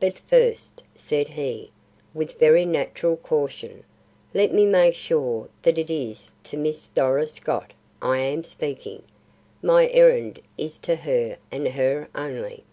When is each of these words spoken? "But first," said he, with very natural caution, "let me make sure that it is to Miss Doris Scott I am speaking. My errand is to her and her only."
"But 0.00 0.18
first," 0.18 0.82
said 0.94 1.28
he, 1.28 1.70
with 2.12 2.38
very 2.38 2.66
natural 2.66 3.16
caution, 3.16 3.84
"let 4.34 4.52
me 4.52 4.66
make 4.66 4.94
sure 4.94 5.48
that 5.62 5.78
it 5.78 5.88
is 5.88 6.30
to 6.44 6.58
Miss 6.58 6.88
Doris 6.88 7.32
Scott 7.32 7.72
I 8.02 8.18
am 8.18 8.44
speaking. 8.44 9.02
My 9.62 9.88
errand 9.88 10.40
is 10.58 10.78
to 10.80 10.96
her 10.96 11.38
and 11.50 11.68
her 11.68 12.08
only." 12.14 12.64